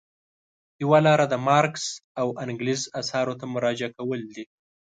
یوه 0.83 0.99
لاره 1.05 1.25
د 1.29 1.35
مارکس 1.47 1.85
او 2.21 2.27
انګلز 2.43 2.81
اثارو 3.01 3.33
ته 3.39 3.45
مراجعه 3.53 3.91
کول 3.97 4.19
دي. 4.35 4.43